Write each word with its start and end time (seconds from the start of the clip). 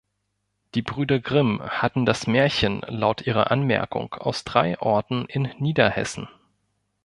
Die 0.73 0.81
Brüder 0.81 1.19
Grimm 1.19 1.61
hatten 1.61 2.07
das 2.07 2.25
Märchen 2.25 2.81
laut 2.87 3.21
ihrer 3.21 3.51
Anmerkung 3.51 4.15
aus 4.15 4.43
drei 4.43 4.79
Orten 4.79 5.25
in 5.27 5.53
Niederhessen. 5.59 6.27